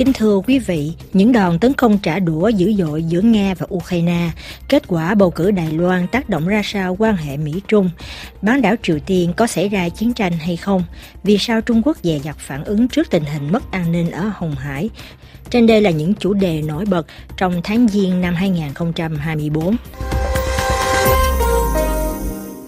[0.00, 3.66] Kính thưa quý vị, những đòn tấn công trả đũa dữ dội giữa Nga và
[3.74, 4.30] Ukraine,
[4.68, 7.90] kết quả bầu cử Đài Loan tác động ra sao quan hệ Mỹ-Trung,
[8.42, 10.84] bán đảo Triều Tiên có xảy ra chiến tranh hay không,
[11.22, 14.30] vì sao Trung Quốc dè dặt phản ứng trước tình hình mất an ninh ở
[14.34, 14.90] Hồng Hải.
[15.50, 17.06] Trên đây là những chủ đề nổi bật
[17.36, 19.76] trong tháng Giêng năm 2024.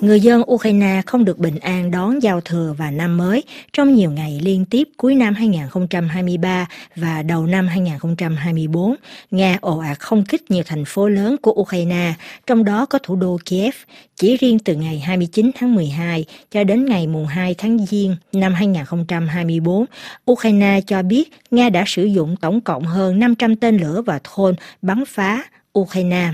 [0.03, 3.43] Người dân Ukraine không được bình an đón giao thừa và năm mới
[3.73, 6.67] trong nhiều ngày liên tiếp cuối năm 2023
[6.97, 8.95] và đầu năm 2024.
[9.31, 12.15] Nga ồ ạt không kích nhiều thành phố lớn của Ukraine,
[12.47, 13.75] trong đó có thủ đô Kiev.
[14.17, 18.55] Chỉ riêng từ ngày 29 tháng 12 cho đến ngày mùng 2 tháng Giêng năm
[18.55, 19.85] 2024,
[20.31, 24.55] Ukraine cho biết Nga đã sử dụng tổng cộng hơn 500 tên lửa và thôn
[24.83, 25.45] bắn phá
[25.79, 26.33] Ukraine.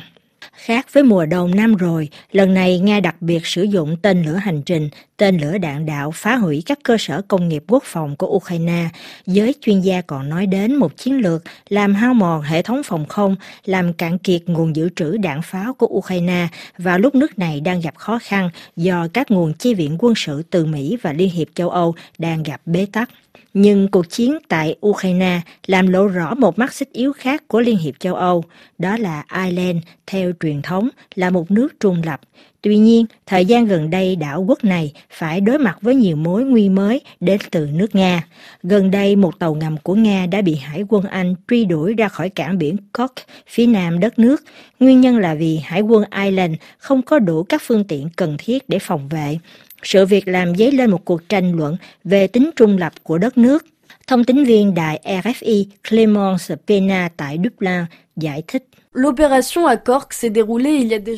[0.59, 4.35] Khác với mùa đầu năm rồi, lần này Nga đặc biệt sử dụng tên lửa
[4.35, 8.17] hành trình, tên lửa đạn đạo phá hủy các cơ sở công nghiệp quốc phòng
[8.17, 8.89] của Ukraine.
[9.27, 13.07] Giới chuyên gia còn nói đến một chiến lược làm hao mòn hệ thống phòng
[13.07, 16.49] không, làm cạn kiệt nguồn dự trữ đạn pháo của Ukraine
[16.79, 20.43] và lúc nước này đang gặp khó khăn do các nguồn chi viện quân sự
[20.51, 23.11] từ Mỹ và Liên hiệp châu Âu đang gặp bế tắc.
[23.55, 27.77] Nhưng cuộc chiến tại Ukraine làm lộ rõ một mắt xích yếu khác của Liên
[27.77, 28.45] hiệp châu Âu,
[28.79, 32.21] đó là Ireland, theo truyền thống, là một nước trung lập.
[32.63, 36.45] Tuy nhiên, thời gian gần đây đảo quốc này phải đối mặt với nhiều mối
[36.45, 38.27] nguy mới đến từ nước Nga.
[38.63, 42.09] Gần đây, một tàu ngầm của Nga đã bị Hải quân Anh truy đuổi ra
[42.09, 43.15] khỏi cảng biển Cork,
[43.47, 44.45] phía nam đất nước.
[44.81, 48.69] Nguyên nhân là vì Hải quân Ireland không có đủ các phương tiện cần thiết
[48.69, 49.39] để phòng vệ.
[49.83, 53.39] Sự việc làm dấy lên một cuộc tranh luận về tính trung lập của đất
[53.39, 53.67] nước.
[54.07, 57.85] Thông tín viên đài RFI Clémence Pena tại Dublin
[58.17, 58.65] giải thích.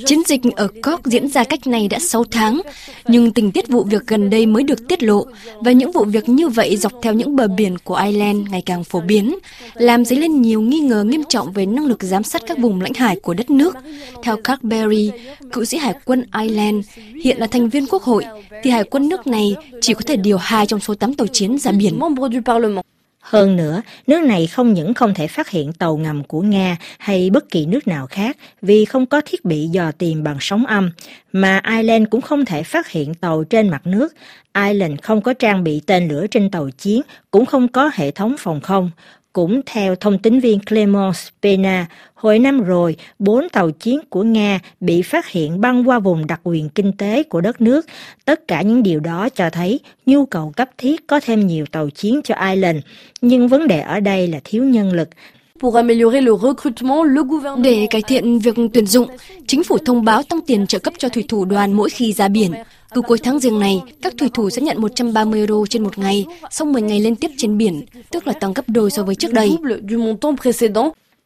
[0.06, 2.60] Chiến dịch ở Cork diễn ra cách này đã 6 tháng,
[3.06, 5.26] nhưng tình tiết vụ việc gần đây mới được tiết lộ
[5.60, 8.84] và những vụ việc như vậy dọc theo những bờ biển của Ireland ngày càng
[8.84, 9.38] phổ biến,
[9.74, 12.80] làm dấy lên nhiều nghi ngờ nghiêm trọng về năng lực giám sát các vùng
[12.80, 13.76] lãnh hải của đất nước.
[14.22, 15.10] Theo Carberry,
[15.52, 16.86] cựu sĩ hải quân Ireland,
[17.24, 18.24] hiện là thành viên quốc hội,
[18.62, 21.58] thì hải quân nước này chỉ có thể điều hai trong số 8 tàu chiến
[21.58, 22.00] ra biển.
[23.20, 27.30] Hơn nữa, nước này không những không thể phát hiện tàu ngầm của Nga hay
[27.30, 30.90] bất kỳ nước nào khác vì không có thiết bị dò tìm bằng sóng âm,
[31.32, 34.14] mà Ireland cũng không thể phát hiện tàu trên mặt nước.
[34.54, 38.36] Ireland không có trang bị tên lửa trên tàu chiến, cũng không có hệ thống
[38.38, 38.90] phòng không.
[39.32, 44.60] Cũng theo thông tín viên Clemence Pena, hồi năm rồi, bốn tàu chiến của Nga
[44.80, 47.86] bị phát hiện băng qua vùng đặc quyền kinh tế của đất nước.
[48.24, 51.90] Tất cả những điều đó cho thấy nhu cầu cấp thiết có thêm nhiều tàu
[51.90, 52.78] chiến cho Ireland.
[53.20, 55.08] Nhưng vấn đề ở đây là thiếu nhân lực.
[57.62, 59.08] Để cải thiện việc tuyển dụng,
[59.46, 62.28] chính phủ thông báo tăng tiền trợ cấp cho thủy thủ đoàn mỗi khi ra
[62.28, 62.52] biển.
[62.94, 66.26] Từ cuối tháng riêng này, các thủy thủ sẽ nhận 130 euro trên một ngày
[66.50, 69.32] sau 10 ngày liên tiếp trên biển, tức là tăng gấp đôi so với trước
[69.32, 69.56] đây.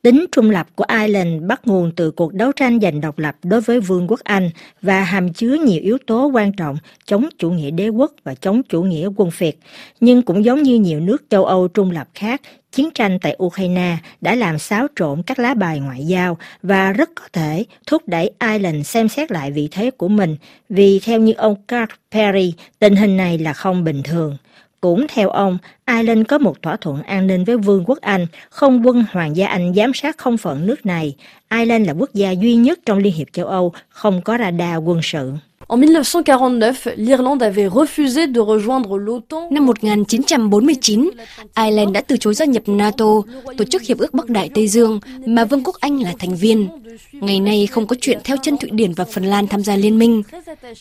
[0.04, 3.60] Tính trung lập của Ireland bắt nguồn từ cuộc đấu tranh giành độc lập đối
[3.60, 4.50] với Vương quốc Anh
[4.82, 6.76] và hàm chứa nhiều yếu tố quan trọng
[7.06, 9.54] chống chủ nghĩa đế quốc và chống chủ nghĩa quân phiệt.
[10.00, 12.41] Nhưng cũng giống như nhiều nước châu Âu trung lập khác,
[12.72, 17.10] chiến tranh tại Ukraine đã làm xáo trộn các lá bài ngoại giao và rất
[17.14, 20.37] có thể thúc đẩy Ireland xem xét lại vị thế của mình
[20.69, 24.37] vì theo như ông Carl Perry, tình hình này là không bình thường.
[24.84, 28.86] Cũng theo ông, Ireland có một thỏa thuận an ninh với Vương quốc Anh, không
[28.86, 31.16] quân Hoàng gia Anh giám sát không phận nước này.
[31.50, 35.00] Ireland là quốc gia duy nhất trong Liên hiệp châu Âu không có radar quân
[35.02, 35.32] sự.
[35.69, 39.48] En 1949, l'Irlande avait refusé de rejoindre l'OTAN.
[39.50, 41.10] Năm 1949,
[41.56, 43.22] Ireland đã từ chối gia nhập NATO,
[43.56, 46.69] tổ chức hiệp ước Bắc Đại Tây Dương mà Vương quốc Anh là thành viên.
[47.12, 49.98] Ngày nay không có chuyện theo chân Thụy Điển và Phần Lan tham gia liên
[49.98, 50.22] minh.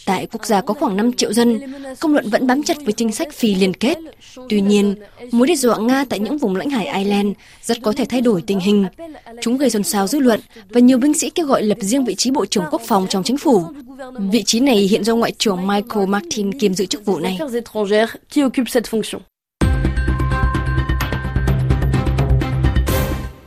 [0.05, 1.59] Tại quốc gia có khoảng 5 triệu dân,
[1.99, 3.97] công luận vẫn bám chặt với chính sách phi liên kết.
[4.49, 4.95] Tuy nhiên,
[5.31, 7.27] mối đe dọa Nga tại những vùng lãnh hải Ireland
[7.61, 8.85] rất có thể thay đổi tình hình.
[9.41, 10.39] Chúng gây xôn xao dư luận
[10.69, 13.23] và nhiều binh sĩ kêu gọi lập riêng vị trí Bộ trưởng Quốc phòng trong
[13.23, 13.63] chính phủ.
[14.31, 17.37] Vị trí này này hiện do Ngoại trưởng Michael Martin kiêm giữ chức vụ này.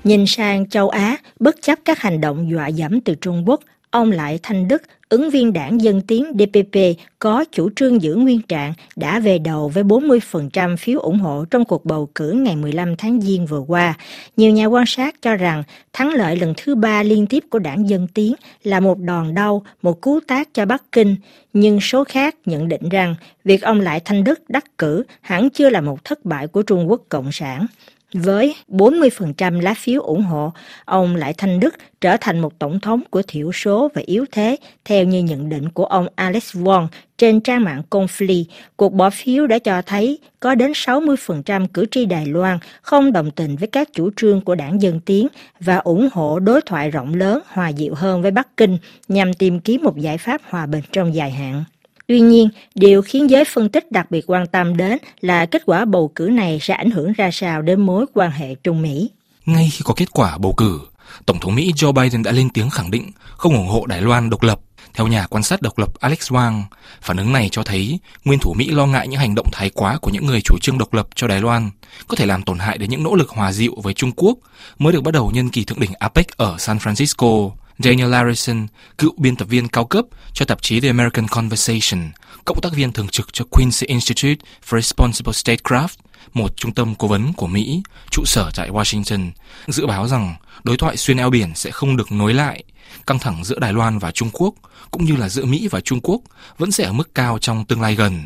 [0.05, 3.61] Nhìn sang châu Á, bất chấp các hành động dọa dẫm từ Trung Quốc,
[3.91, 6.79] ông Lại Thanh Đức, ứng viên đảng Dân Tiến DPP
[7.19, 11.65] có chủ trương giữ nguyên trạng đã về đầu với 40% phiếu ủng hộ trong
[11.65, 13.95] cuộc bầu cử ngày 15 tháng Giêng vừa qua.
[14.37, 15.63] Nhiều nhà quan sát cho rằng
[15.93, 19.63] thắng lợi lần thứ ba liên tiếp của đảng Dân Tiến là một đòn đau,
[19.83, 21.17] một cú tác cho Bắc Kinh.
[21.53, 25.71] Nhưng số khác nhận định rằng việc ông Lại Thanh Đức đắc cử hẳn chưa
[25.71, 27.67] là một thất bại của Trung Quốc Cộng sản.
[28.13, 30.53] Với 40% lá phiếu ủng hộ,
[30.85, 34.57] ông Lại Thanh Đức trở thành một tổng thống của thiểu số và yếu thế,
[34.85, 36.87] theo như nhận định của ông Alex Wong
[37.19, 38.45] trên trang mạng Confli.
[38.77, 43.31] Cuộc bỏ phiếu đã cho thấy có đến 60% cử tri Đài Loan không đồng
[43.31, 45.29] tình với các chủ trương của đảng Dân Tiến
[45.61, 48.79] và ủng hộ đối thoại rộng lớn, hòa dịu hơn với Bắc Kinh
[49.09, 51.65] nhằm tìm kiếm một giải pháp hòa bình trong dài hạn.
[52.07, 55.85] Tuy nhiên, điều khiến giới phân tích đặc biệt quan tâm đến là kết quả
[55.85, 59.11] bầu cử này sẽ ảnh hưởng ra sao đến mối quan hệ Trung Mỹ.
[59.47, 60.81] Ngay khi có kết quả bầu cử,
[61.27, 64.31] Tổng thống Mỹ Joe Biden đã lên tiếng khẳng định không ủng hộ Đài Loan
[64.31, 64.61] độc lập.
[64.95, 66.63] Theo nhà quan sát độc lập Alex Wang,
[67.01, 69.99] phản ứng này cho thấy nguyên thủ Mỹ lo ngại những hành động thái quá
[70.03, 71.71] của những người chủ trương độc lập cho Đài Loan
[72.09, 74.39] có thể làm tổn hại đến những nỗ lực hòa dịu với Trung Quốc
[74.79, 77.51] mới được bắt đầu nhân kỳ thượng đỉnh APEC ở San Francisco.
[77.79, 78.67] Daniel Larison,
[78.99, 82.11] cựu biên tập viên cao cấp cho tạp chí The American Conversation,
[82.45, 85.97] cộng tác viên thường trực cho Quincy Institute for Responsible Statecraft,
[86.35, 89.31] một trung tâm cố vấn của Mỹ, trụ sở tại Washington,
[89.67, 90.35] dự báo rằng
[90.65, 92.65] đối thoại xuyên eo biển sẽ không được nối lại.
[93.07, 94.55] Căng thẳng giữa Đài Loan và Trung Quốc,
[94.91, 96.21] cũng như là giữa Mỹ và Trung Quốc,
[96.59, 98.25] vẫn sẽ ở mức cao trong tương lai gần.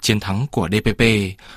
[0.00, 1.02] Chiến thắng của DPP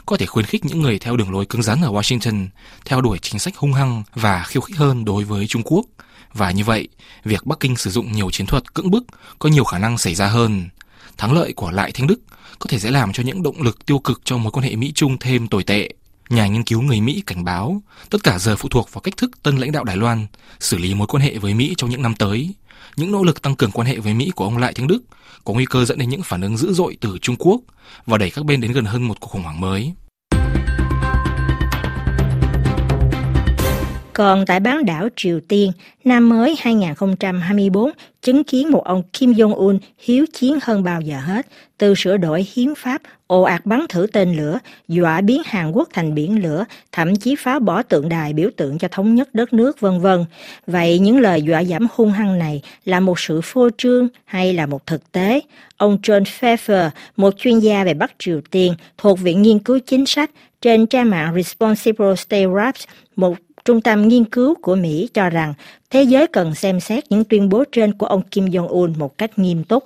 [0.05, 2.47] có thể khuyến khích những người theo đường lối cứng rắn ở Washington
[2.85, 5.85] theo đuổi chính sách hung hăng và khiêu khích hơn đối với Trung Quốc.
[6.33, 6.87] Và như vậy,
[7.23, 9.03] việc Bắc Kinh sử dụng nhiều chiến thuật cưỡng bức
[9.39, 10.69] có nhiều khả năng xảy ra hơn.
[11.17, 12.19] Thắng lợi của Lại Thanh Đức
[12.59, 15.17] có thể sẽ làm cho những động lực tiêu cực trong mối quan hệ Mỹ-Trung
[15.19, 15.89] thêm tồi tệ.
[16.29, 19.43] Nhà nghiên cứu người Mỹ cảnh báo, tất cả giờ phụ thuộc vào cách thức
[19.43, 20.27] tân lãnh đạo Đài Loan
[20.59, 22.53] xử lý mối quan hệ với Mỹ trong những năm tới.
[22.95, 25.03] Những nỗ lực tăng cường quan hệ với Mỹ của ông Lại Thanh Đức
[25.43, 27.61] có nguy cơ dẫn đến những phản ứng dữ dội từ Trung Quốc
[28.05, 29.93] và đẩy các bên đến gần hơn một cuộc khủng hoảng mới.
[34.13, 35.71] Còn tại bán đảo Triều Tiên,
[36.03, 41.47] năm mới 2024 chứng kiến một ông Kim Jong-un hiếu chiến hơn bao giờ hết,
[41.77, 45.89] từ sửa đổi hiến pháp, ồ ạt bắn thử tên lửa, dọa biến Hàn Quốc
[45.93, 49.53] thành biển lửa, thậm chí phá bỏ tượng đài biểu tượng cho thống nhất đất
[49.53, 50.25] nước vân vân.
[50.67, 54.65] Vậy những lời dọa giảm hung hăng này là một sự phô trương hay là
[54.65, 55.39] một thực tế?
[55.77, 60.05] Ông John Pfeffer, một chuyên gia về Bắc Triều Tiên thuộc Viện Nghiên cứu Chính
[60.05, 60.31] sách,
[60.61, 62.83] trên trang mạng Responsible State Raps,
[63.15, 65.53] một Trung tâm nghiên cứu của Mỹ cho rằng
[65.89, 69.39] thế giới cần xem xét những tuyên bố trên của ông Kim Jong-un một cách
[69.39, 69.83] nghiêm túc.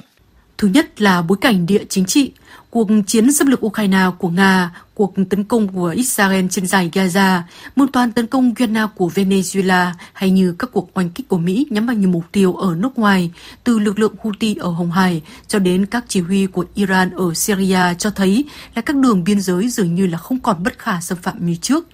[0.57, 2.31] Thứ nhất là bối cảnh địa chính trị,
[2.69, 7.41] cuộc chiến xâm lược Ukraine của Nga, cuộc tấn công của Israel trên giải Gaza,
[7.75, 11.65] mưu toan tấn công Guyana của Venezuela hay như các cuộc oanh kích của Mỹ
[11.69, 13.31] nhắm vào nhiều mục tiêu ở nước ngoài,
[13.63, 17.33] từ lực lượng Houthi ở Hồng Hải cho đến các chỉ huy của Iran ở
[17.33, 18.45] Syria cho thấy
[18.75, 21.55] là các đường biên giới dường như là không còn bất khả xâm phạm như
[21.61, 21.87] trước.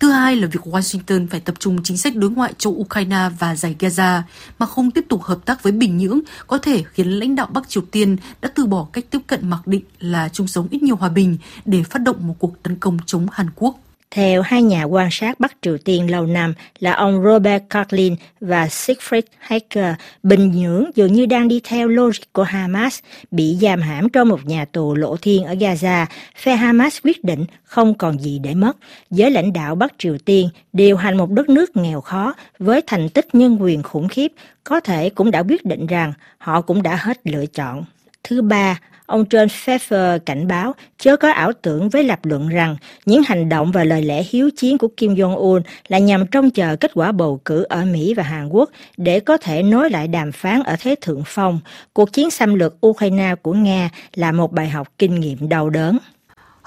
[0.00, 3.56] Thứ hai là việc Washington phải tập trung chính sách đối ngoại cho Ukraine và
[3.56, 4.22] giải Gaza,
[4.58, 7.68] mà không tiếp tục hợp tác với Bình Nhưỡng, có thể khiến lãnh đạo Bắc
[7.68, 10.96] Triều Tiên đã từ bỏ cách tiếp cận mặc định là chung sống ít nhiều
[10.96, 13.78] hòa bình để phát động một cuộc tấn công chống Hàn Quốc.
[14.10, 18.66] Theo hai nhà quan sát Bắc Triều Tiên lâu năm là ông Robert Carlin và
[18.66, 22.98] Siegfried Hacker, Bình Nhưỡng dường như đang đi theo logic của Hamas,
[23.30, 26.06] bị giam hãm trong một nhà tù lộ thiên ở Gaza.
[26.36, 28.76] Phe Hamas quyết định không còn gì để mất.
[29.10, 33.08] Giới lãnh đạo Bắc Triều Tiên điều hành một đất nước nghèo khó với thành
[33.08, 34.32] tích nhân quyền khủng khiếp,
[34.64, 37.84] có thể cũng đã quyết định rằng họ cũng đã hết lựa chọn.
[38.24, 38.78] Thứ ba,
[39.08, 42.76] Ông John Pfeffer cảnh báo chớ có ảo tưởng với lập luận rằng
[43.06, 46.76] những hành động và lời lẽ hiếu chiến của Kim Jong-un là nhằm trông chờ
[46.76, 50.32] kết quả bầu cử ở Mỹ và Hàn Quốc để có thể nối lại đàm
[50.32, 51.60] phán ở thế thượng phong.
[51.92, 55.98] Cuộc chiến xâm lược Ukraine của Nga là một bài học kinh nghiệm đau đớn.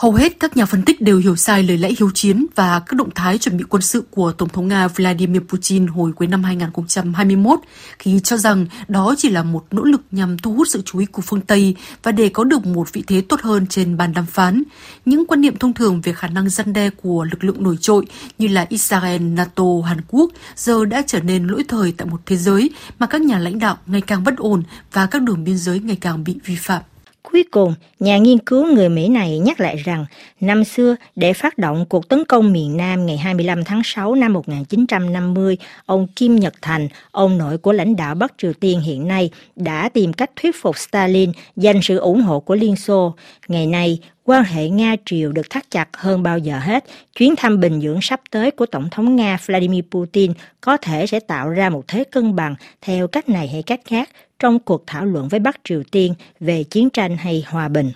[0.01, 2.95] Hầu hết các nhà phân tích đều hiểu sai lời lẽ hiếu chiến và các
[2.95, 6.43] động thái chuẩn bị quân sự của Tổng thống Nga Vladimir Putin hồi cuối năm
[6.43, 7.59] 2021
[7.99, 11.05] khi cho rằng đó chỉ là một nỗ lực nhằm thu hút sự chú ý
[11.05, 14.25] của phương Tây và để có được một vị thế tốt hơn trên bàn đàm
[14.25, 14.63] phán.
[15.05, 18.05] Những quan niệm thông thường về khả năng gian đe của lực lượng nổi trội
[18.37, 22.37] như là Israel, NATO, Hàn Quốc giờ đã trở nên lỗi thời tại một thế
[22.37, 25.79] giới mà các nhà lãnh đạo ngày càng bất ổn và các đường biên giới
[25.79, 26.81] ngày càng bị vi phạm.
[27.31, 30.05] Cuối cùng, nhà nghiên cứu người Mỹ này nhắc lại rằng
[30.39, 34.33] năm xưa để phát động cuộc tấn công miền Nam ngày 25 tháng 6 năm
[34.33, 39.29] 1950, ông Kim Nhật Thành, ông nội của lãnh đạo Bắc Triều Tiên hiện nay,
[39.55, 43.15] đã tìm cách thuyết phục Stalin dành sự ủng hộ của Liên Xô.
[43.47, 46.85] Ngày nay, quan hệ Nga-Triều được thắt chặt hơn bao giờ hết.
[47.15, 51.19] Chuyến thăm Bình dưỡng sắp tới của Tổng thống Nga Vladimir Putin có thể sẽ
[51.19, 54.09] tạo ra một thế cân bằng theo cách này hay cách khác
[54.41, 57.91] trong cuộc thảo luận với Bắc Triều Tiên về chiến tranh hay hòa bình.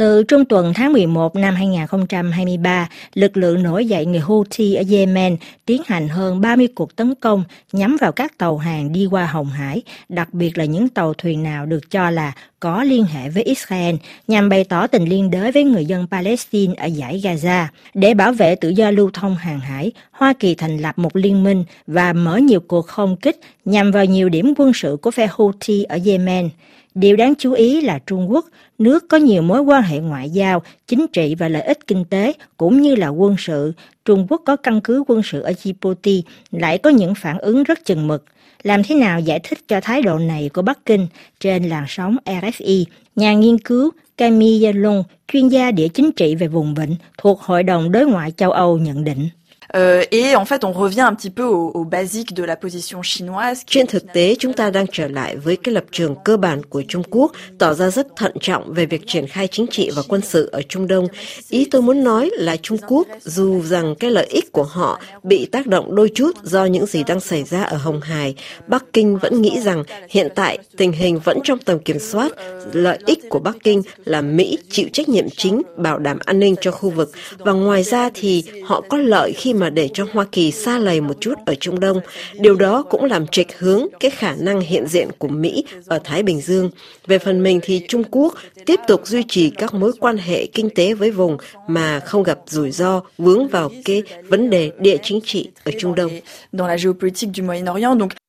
[0.00, 5.36] Từ trung tuần tháng 11 năm 2023, lực lượng nổi dậy người Houthi ở Yemen
[5.66, 9.46] tiến hành hơn 30 cuộc tấn công nhắm vào các tàu hàng đi qua Hồng
[9.46, 13.42] Hải, đặc biệt là những tàu thuyền nào được cho là có liên hệ với
[13.42, 13.94] Israel
[14.28, 17.66] nhằm bày tỏ tình liên đới với người dân Palestine ở giải Gaza.
[17.94, 21.44] Để bảo vệ tự do lưu thông hàng hải, Hoa Kỳ thành lập một liên
[21.44, 25.28] minh và mở nhiều cuộc không kích nhằm vào nhiều điểm quân sự của phe
[25.30, 26.48] Houthi ở Yemen.
[26.94, 28.46] Điều đáng chú ý là Trung Quốc,
[28.78, 32.32] nước có nhiều mối quan hệ ngoại giao, chính trị và lợi ích kinh tế
[32.56, 33.72] cũng như là quân sự.
[34.04, 37.84] Trung Quốc có căn cứ quân sự ở Djibouti, lại có những phản ứng rất
[37.84, 38.24] chừng mực.
[38.62, 41.06] Làm thế nào giải thích cho thái độ này của Bắc Kinh
[41.40, 42.84] trên làn sóng RFI?
[43.16, 47.62] Nhà nghiên cứu Camille Yalon, chuyên gia địa chính trị về vùng vịnh thuộc Hội
[47.62, 49.28] đồng Đối ngoại châu Âu nhận định.
[49.76, 53.02] Euh, et en fait, on revient un petit peu au, au basique de la position
[53.02, 53.64] chinoise.
[53.66, 56.82] Trên thực tế, chúng ta đang trở lại với cái lập trường cơ bản của
[56.88, 60.20] Trung Quốc, tỏ ra rất thận trọng về việc triển khai chính trị và quân
[60.20, 61.06] sự ở Trung Đông.
[61.48, 65.46] Ý tôi muốn nói là Trung Quốc, dù rằng cái lợi ích của họ bị
[65.46, 68.34] tác động đôi chút do những gì đang xảy ra ở Hồng Hải,
[68.66, 72.32] Bắc Kinh vẫn nghĩ rằng hiện tại tình hình vẫn trong tầm kiểm soát.
[72.72, 76.54] Lợi ích của Bắc Kinh là Mỹ chịu trách nhiệm chính bảo đảm an ninh
[76.60, 80.06] cho khu vực và ngoài ra thì họ có lợi khi mà mà để cho
[80.12, 82.00] Hoa Kỳ xa lầy một chút ở Trung Đông.
[82.34, 86.22] Điều đó cũng làm trịch hướng cái khả năng hiện diện của Mỹ ở Thái
[86.22, 86.70] Bình Dương.
[87.06, 88.34] Về phần mình thì Trung Quốc
[88.66, 91.36] tiếp tục duy trì các mối quan hệ kinh tế với vùng
[91.68, 95.94] mà không gặp rủi ro vướng vào cái vấn đề địa chính trị ở Trung
[95.94, 96.10] Đông.
[96.52, 98.19] Dans la géopolitique du Moyen-Orient, donc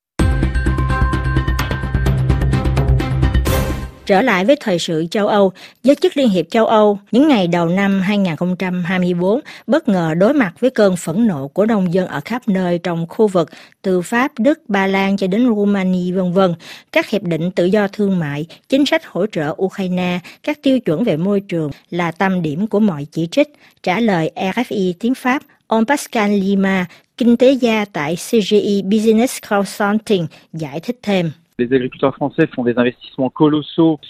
[4.06, 5.52] Trở lại với thời sự châu Âu,
[5.84, 10.54] giới chức Liên hiệp châu Âu những ngày đầu năm 2024 bất ngờ đối mặt
[10.60, 13.50] với cơn phẫn nộ của nông dân ở khắp nơi trong khu vực
[13.82, 16.54] từ Pháp, Đức, Ba Lan cho đến Romania vân vân.
[16.92, 21.04] Các hiệp định tự do thương mại, chính sách hỗ trợ Ukraine, các tiêu chuẩn
[21.04, 23.48] về môi trường là tâm điểm của mọi chỉ trích.
[23.84, 26.86] Trả lời RFI tiếng Pháp, ông Pascal Lima,
[27.18, 31.32] kinh tế gia tại Cge Business Consulting giải thích thêm.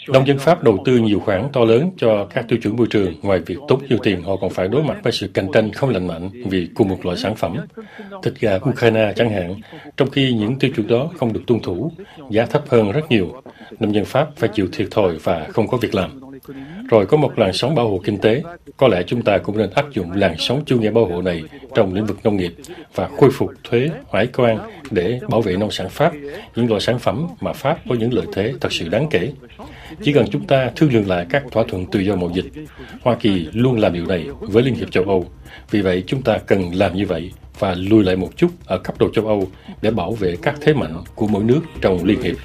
[0.07, 3.13] Nông dân Pháp đầu tư nhiều khoản to lớn cho các tiêu chuẩn môi trường.
[3.21, 5.89] Ngoài việc tốn nhiều tiền, họ còn phải đối mặt với sự cạnh tranh không
[5.89, 7.57] lành mạnh vì cùng một loại sản phẩm.
[8.23, 9.55] Thịt gà Ukraine chẳng hạn,
[9.97, 11.91] trong khi những tiêu chuẩn đó không được tuân thủ,
[12.29, 13.41] giá thấp hơn rất nhiều.
[13.79, 16.21] Nông dân Pháp phải chịu thiệt thòi và không có việc làm.
[16.91, 18.43] Rồi có một làn sóng bảo hộ kinh tế.
[18.77, 21.43] Có lẽ chúng ta cũng nên áp dụng làn sóng chủ nghĩa bảo hộ này
[21.75, 22.53] trong lĩnh vực nông nghiệp
[22.95, 24.57] và khôi phục thuế hải quan
[24.91, 26.13] để bảo vệ nông sản Pháp,
[26.55, 29.31] những loại sản phẩm mà Pháp có những lợi thế thật sự đáng kể.
[30.03, 32.45] Chỉ cần chúng ta thương lượng lại các thỏa thuận tự do mậu dịch,
[33.01, 35.25] Hoa Kỳ luôn làm điều này với Liên hiệp châu Âu.
[35.71, 38.95] Vì vậy, chúng ta cần làm như vậy và lùi lại một chút ở cấp
[38.99, 39.47] độ châu Âu
[39.81, 42.35] để bảo vệ các thế mạnh của mỗi nước trong Liên hiệp.